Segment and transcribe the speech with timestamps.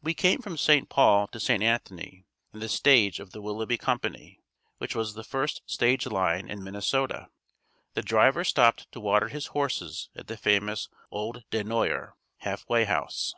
[0.00, 0.88] We came from St.
[0.88, 1.60] Paul to St.
[1.60, 2.24] Anthony
[2.54, 4.38] in the stage of the Willoughby Company,
[4.78, 7.30] which was the first stage line in Minnesota.
[7.94, 12.84] The driver stopped to water his horses at the famous old Des Noyer "Half Way
[12.84, 13.34] House."